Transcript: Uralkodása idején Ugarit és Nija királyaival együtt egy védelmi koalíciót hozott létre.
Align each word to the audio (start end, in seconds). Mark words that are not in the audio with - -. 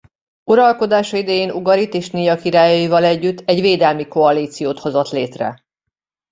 Uralkodása 0.43 1.17
idején 1.17 1.51
Ugarit 1.51 1.93
és 1.93 2.09
Nija 2.09 2.35
királyaival 2.35 3.03
együtt 3.03 3.39
egy 3.49 3.61
védelmi 3.61 4.07
koalíciót 4.07 4.79
hozott 4.79 5.09
létre. 5.09 5.65